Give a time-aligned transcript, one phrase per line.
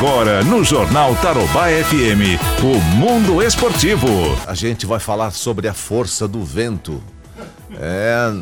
[0.00, 4.08] Agora, no Jornal Tarobá FM, o Mundo Esportivo.
[4.46, 7.02] A gente vai falar sobre a força do vento.
[7.78, 8.32] É,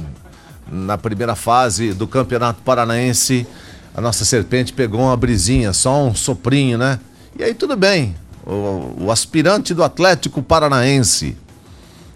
[0.70, 3.44] na primeira fase do Campeonato Paranaense,
[3.92, 7.00] a nossa serpente pegou uma brisinha, só um soprinho, né?
[7.36, 8.14] E aí tudo bem.
[8.46, 11.36] O, o aspirante do Atlético Paranaense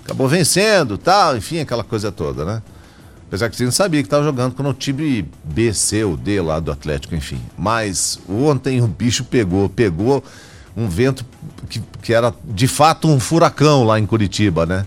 [0.04, 2.62] acabou vencendo, tal, enfim, aquela coisa toda, né?
[3.33, 6.39] Apesar que você não sabia que estava jogando com o time B, C ou D
[6.43, 7.41] lá do Atlético, enfim.
[7.57, 10.23] Mas ontem o bicho pegou, pegou
[10.77, 11.25] um vento
[11.66, 14.84] que, que era de fato um furacão lá em Curitiba, né?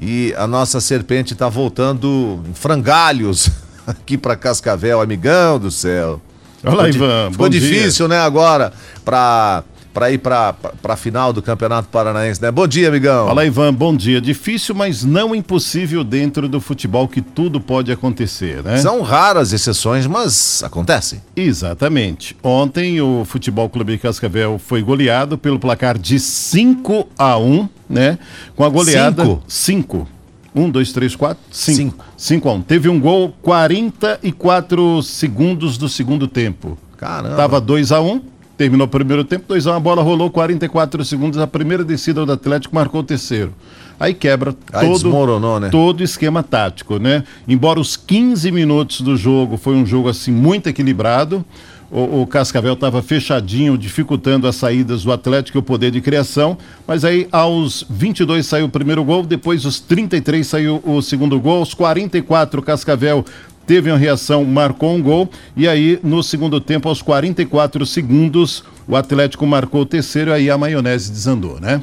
[0.00, 3.48] E a nossa serpente está voltando em frangalhos
[3.86, 6.20] aqui para Cascavel, amigão do céu.
[6.64, 7.30] Olá, Ivan.
[7.30, 8.16] Ficou difícil, dia.
[8.16, 8.72] né, agora,
[9.04, 9.62] para
[9.98, 12.52] para ir para a final do Campeonato Paranaense, né?
[12.52, 13.26] Bom dia, amigão.
[13.26, 14.20] Fala, Ivan, bom dia.
[14.20, 18.78] Difícil, mas não impossível dentro do futebol que tudo pode acontecer, né?
[18.78, 21.20] São raras exceções, mas acontece.
[21.34, 22.36] Exatamente.
[22.44, 28.20] Ontem o Futebol Clube de Cascavel foi goleado pelo placar de 5 a 1, né?
[28.54, 30.06] Com a goleada 5.
[30.54, 32.04] 1, 2, 3, 4, 5.
[32.16, 32.62] 5 a 1.
[32.62, 36.78] Teve um gol 44 segundos do segundo tempo.
[36.96, 37.34] Caramba.
[37.34, 41.04] Tava 2 a 1 Terminou o primeiro tempo, 2 a 1 a bola rolou 44
[41.04, 43.54] segundos, a primeira descida do Atlético marcou o terceiro.
[44.00, 45.68] Aí quebra Aí todo né?
[45.70, 47.22] todo esquema tático, né?
[47.46, 51.44] Embora os 15 minutos do jogo foi um jogo assim muito equilibrado,
[51.90, 56.58] o, o Cascavel estava fechadinho, dificultando as saídas do Atlético e o poder de criação,
[56.86, 61.58] mas aí aos 22 saiu o primeiro gol, depois os 33 saiu o segundo gol,
[61.58, 63.24] aos 44 o Cascavel
[63.68, 68.96] teve uma reação, marcou um gol e aí no segundo tempo, aos 44 segundos, o
[68.96, 71.82] Atlético marcou o terceiro e aí a maionese desandou, né?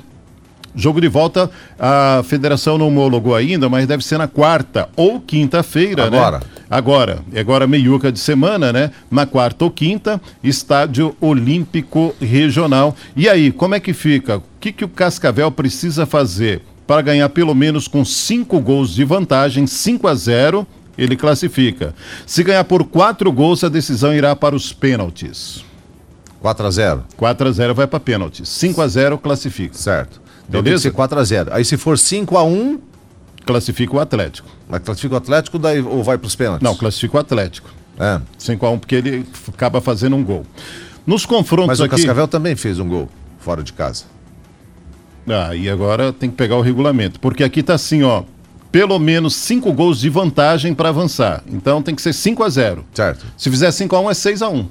[0.76, 6.10] Jogo de volta, a federação não homologou ainda, mas deve ser na quarta ou quinta-feira,
[6.10, 6.18] né?
[6.18, 6.42] Agora.
[6.68, 8.92] Agora, agora meiuca de semana, né?
[9.10, 12.96] Na quarta ou quinta, estádio Olímpico Regional.
[13.16, 14.38] E aí, como é que fica?
[14.38, 19.06] O que, que o Cascavel precisa fazer para ganhar pelo menos com cinco gols de
[19.06, 20.68] vantagem, 5 a 0
[20.98, 21.94] ele classifica.
[22.26, 25.64] Se ganhar por quatro gols, a decisão irá para os pênaltis.
[26.42, 28.48] 4 a 0 4 a 0 vai para pênaltis.
[28.50, 29.74] 5 a 0 classifica.
[29.76, 30.22] Certo.
[30.48, 30.84] Então Beleza?
[30.84, 32.80] tem que ser 4 a 0 Aí se for 5 a 1
[33.46, 34.48] classifica o Atlético.
[34.70, 36.64] Mas classifica o Atlético daí, ou vai para os pênaltis?
[36.64, 37.70] Não, classifica o Atlético.
[38.00, 38.22] É.
[38.38, 40.46] 5 a 1 porque ele acaba fazendo um gol.
[41.06, 41.96] Nos confrontos Mas o aqui...
[41.96, 44.06] Cascavel também fez um gol fora de casa.
[45.28, 47.20] Ah, e agora tem que pegar o regulamento.
[47.20, 48.24] Porque aqui tá assim, ó
[48.76, 51.42] pelo menos cinco gols de vantagem para avançar.
[51.48, 53.26] Então tem que ser 5 a 0 Certo.
[53.38, 54.70] Se fizer 5 a 1 é 6 a 1 uhum.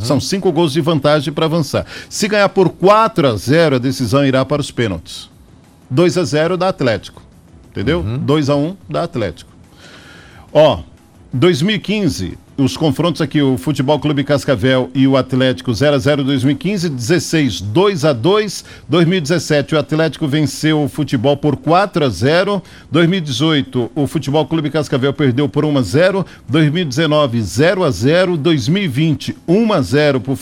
[0.00, 1.86] São cinco gols de vantagem para avançar.
[2.10, 5.30] Se ganhar por 4 a 0 a decisão irá para os pênaltis.
[5.88, 7.22] 2 a 0 da Atlético.
[7.70, 8.00] Entendeu?
[8.00, 8.18] Uhum.
[8.18, 9.52] 2 a 1 da Atlético.
[10.52, 10.80] Ó,
[11.32, 16.88] 2015, os confrontos aqui, o Futebol Clube Cascavel e o Atlético 0 a 0 2015,
[16.88, 23.90] 16 2 a 2, 2017 o Atlético venceu o Futebol por 4 a 0, 2018
[23.94, 29.72] o Futebol Clube Cascavel perdeu por 1 a 0, 2019 0 a 0, 2020 1
[29.72, 30.36] a 0 para o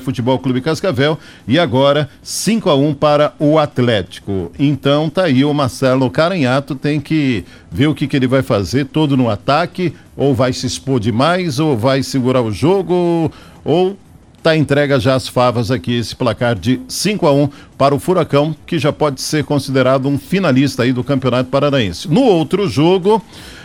[0.00, 1.18] Futebol Clube Cascavel.
[1.46, 4.52] E agora 5 a 1 para o Atlético.
[4.58, 8.86] Então tá aí o Marcelo Caranhato tem que ver o que, que ele vai fazer
[8.86, 13.30] todo no ataque ou vai se expor demais, ou vai segurar o jogo,
[13.64, 13.96] ou
[14.42, 17.48] tá entrega já as favas aqui, esse placar de 5 a 1
[17.78, 22.08] para o Furacão, que já pode ser considerado um finalista aí do Campeonato Paranaense.
[22.10, 23.24] No outro jogo,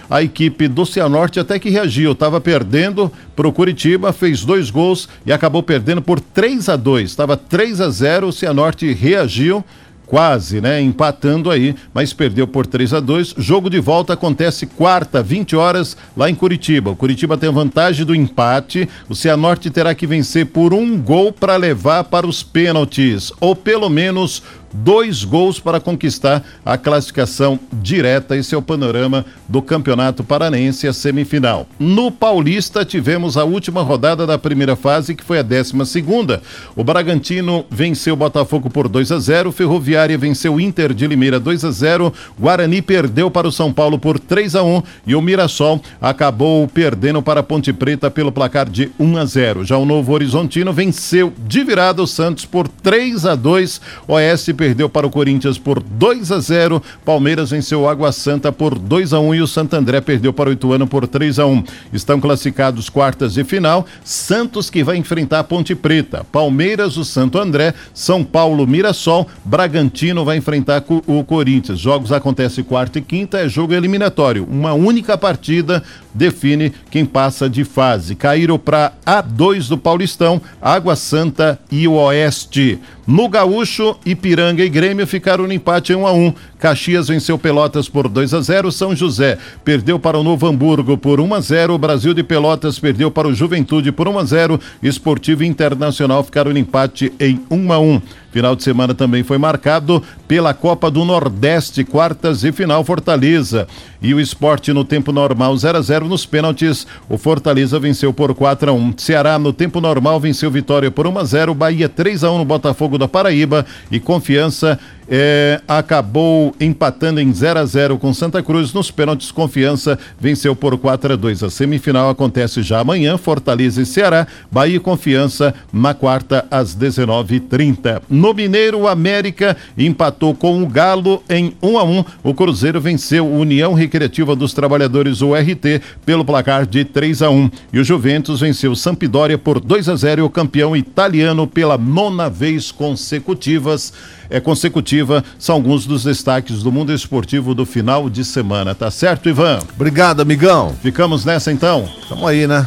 [0.09, 5.09] a equipe do Cianorte até que reagiu, estava perdendo para o Curitiba, fez dois gols
[5.25, 9.63] e acabou perdendo por 3 a 2 estava 3 a 0 o Cianorte reagiu
[10.09, 13.35] quase, né, empatando aí, mas perdeu por 3 a 2.
[13.37, 16.89] Jogo de volta acontece quarta, 20 horas, lá em Curitiba.
[16.89, 18.89] O Curitiba tem a vantagem do empate.
[19.07, 23.87] O Cianorte terá que vencer por um gol para levar para os pênaltis, ou pelo
[23.87, 24.41] menos
[24.73, 28.35] dois gols para conquistar a classificação direta.
[28.35, 31.67] Esse é o panorama do Campeonato Paranense, a semifinal.
[31.79, 36.41] No Paulista, tivemos a última rodada da primeira fase, que foi a décima segunda.
[36.75, 41.39] O Bragantino venceu o Botafogo por 2 a 0, Ferroviária venceu o Inter de Limeira
[41.39, 45.21] 2 a 0, Guarani perdeu para o São Paulo por 3 a 1 e o
[45.21, 49.65] Mirassol acabou perdendo para a Ponte Preta pelo placar de 1 a 0.
[49.65, 53.81] Já o Novo Horizontino venceu de virada o Santos por 3 a 2.
[54.07, 56.83] Oeste perdeu para o Corinthians por 2 a 0.
[57.05, 60.49] Palmeiras venceu o Água Santa por 2 a 1 e o Santo André perdeu para
[60.49, 61.63] o Ituano por 3 a 1.
[61.93, 63.85] Estão classificados quartas de final.
[64.03, 66.25] Santos que vai enfrentar a Ponte Preta.
[66.29, 71.79] Palmeiras, o Santo André, São Paulo, Mirassol, Bragantino vai enfrentar o Corinthians.
[71.79, 74.45] Jogos acontecem quarta e quinta, é jogo eliminatório.
[74.51, 75.81] Uma única partida
[76.13, 78.13] define quem passa de fase.
[78.13, 82.77] Caíram para A2 do Paulistão, Água Santa e o Oeste.
[83.09, 86.33] No Gaúcho, Ipiranga e Grêmio ficaram no empate em 1 a 1.
[86.59, 88.71] Caxias venceu Pelotas por 2 a 0.
[88.71, 91.77] São José perdeu para o Novo Hamburgo por 1 a 0.
[91.77, 94.59] Brasil de Pelotas perdeu para o Juventude por 1 a 0.
[94.83, 98.01] Esportivo Internacional ficaram no empate em 1 a 1.
[98.31, 103.67] Final de semana também foi marcado pela Copa do Nordeste, quartas e final Fortaleza.
[104.01, 106.85] E o esporte no tempo normal 0 a 0 nos pênaltis.
[107.09, 108.93] O Fortaleza venceu por 4 a 1.
[108.97, 111.55] Ceará no tempo normal venceu Vitória por 1 a 0.
[111.55, 114.77] Bahia 3 a 1 no Botafogo da Paraíba e Confiança
[115.09, 118.71] é, acabou empatando em 0 a 0 com Santa Cruz.
[118.73, 121.43] Nos pênaltis, Confiança venceu por 4 a 2.
[121.43, 124.27] A semifinal acontece já amanhã, Fortaleza e Ceará.
[124.51, 128.01] Bahia e Confiança na quarta às 19h30.
[128.09, 132.05] No Mineiro, América empatou com o Galo em 1 a 1.
[132.23, 137.49] O Cruzeiro venceu União Recreativa dos Trabalhadores, o RT, pelo placar de 3 a 1.
[137.73, 142.29] E o Juventus venceu Sampdoria por 2 a 0 e o campeão italiano pela nona
[142.29, 143.93] vez consecutivas
[144.29, 148.75] é, consecutiva são alguns dos destaques do mundo esportivo do final de semana.
[148.75, 149.59] Tá certo, Ivan?
[149.75, 150.75] Obrigado, amigão.
[150.81, 151.87] Ficamos nessa então?
[152.07, 152.65] Tamo aí, né?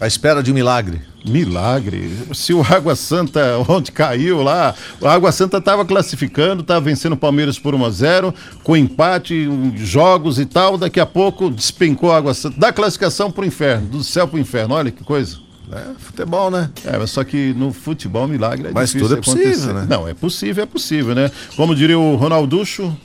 [0.00, 1.00] À espera de um milagre.
[1.26, 2.10] Milagre.
[2.34, 7.16] Se o Água Santa, onde caiu lá, o Água Santa estava classificando, estava vencendo o
[7.16, 10.78] Palmeiras por 1 a 0 com empate, jogos e tal.
[10.78, 12.60] Daqui a pouco despencou a Água Santa.
[12.60, 14.74] Da classificação para o inferno, do céu para o inferno.
[14.74, 15.45] Olha que coisa.
[15.72, 16.70] É, futebol, né?
[16.84, 19.72] É, mas só que no futebol milagre é mas tudo é possível, acontecer.
[19.72, 19.86] né?
[19.88, 21.30] Não, é possível, é possível, né?
[21.56, 22.96] Como diria o Ronalducho,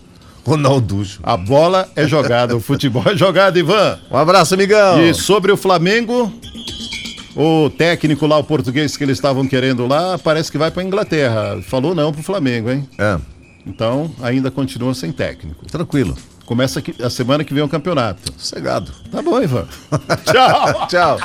[0.45, 1.19] Ronalducho.
[1.23, 3.99] A bola é jogada, o futebol é jogado, Ivan.
[4.09, 5.01] Um abraço, amigão.
[5.01, 6.31] E sobre o Flamengo,
[7.35, 11.61] o técnico lá, o português que eles estavam querendo lá, parece que vai para Inglaterra.
[11.63, 12.87] Falou não pro Flamengo, hein?
[12.97, 13.17] É.
[13.65, 15.65] Então, ainda continua sem técnico.
[15.67, 16.17] Tranquilo.
[16.45, 18.33] Começa aqui, a semana que vem o campeonato.
[18.37, 18.91] Sossegado.
[19.11, 19.67] Tá bom, Ivan.
[20.25, 20.87] Tchau.
[20.87, 21.19] Tchau.